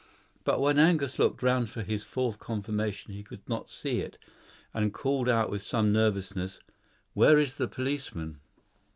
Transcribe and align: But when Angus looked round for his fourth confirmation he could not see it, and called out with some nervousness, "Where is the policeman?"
But 0.43 0.59
when 0.59 0.79
Angus 0.79 1.19
looked 1.19 1.43
round 1.43 1.69
for 1.69 1.83
his 1.83 2.03
fourth 2.03 2.39
confirmation 2.39 3.13
he 3.13 3.21
could 3.21 3.47
not 3.47 3.69
see 3.69 3.99
it, 3.99 4.17
and 4.73 4.91
called 4.91 5.29
out 5.29 5.51
with 5.51 5.61
some 5.61 5.93
nervousness, 5.93 6.59
"Where 7.13 7.37
is 7.37 7.57
the 7.57 7.67
policeman?" 7.67 8.39